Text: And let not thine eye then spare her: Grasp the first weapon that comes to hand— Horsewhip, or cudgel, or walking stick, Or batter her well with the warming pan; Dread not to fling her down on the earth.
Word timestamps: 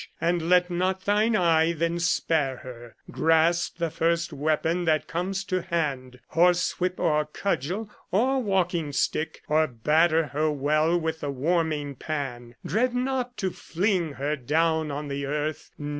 And 0.19 0.41
let 0.49 0.71
not 0.71 1.05
thine 1.05 1.35
eye 1.35 1.73
then 1.73 1.99
spare 1.99 2.57
her: 2.63 2.95
Grasp 3.11 3.77
the 3.77 3.91
first 3.91 4.33
weapon 4.33 4.85
that 4.85 5.05
comes 5.05 5.43
to 5.43 5.61
hand— 5.61 6.19
Horsewhip, 6.35 6.99
or 6.99 7.25
cudgel, 7.27 7.87
or 8.09 8.41
walking 8.41 8.93
stick, 8.93 9.43
Or 9.47 9.67
batter 9.67 10.25
her 10.29 10.49
well 10.51 10.99
with 10.99 11.19
the 11.19 11.29
warming 11.29 11.93
pan; 11.97 12.55
Dread 12.65 12.95
not 12.95 13.37
to 13.37 13.51
fling 13.51 14.13
her 14.13 14.35
down 14.35 14.89
on 14.89 15.07
the 15.07 15.27
earth. 15.27 15.69